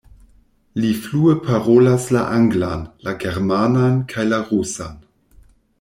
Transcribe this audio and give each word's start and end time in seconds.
Li 0.83 0.89
flue 1.01 1.33
parolas 1.49 2.07
la 2.17 2.23
anglan, 2.39 2.83
la 3.09 3.13
germanan 3.25 4.01
kaj 4.15 4.27
la 4.33 4.45
rusan. 4.51 4.97